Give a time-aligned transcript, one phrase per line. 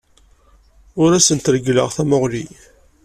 [1.01, 2.45] Ur asent-reggleɣ tamuɣli.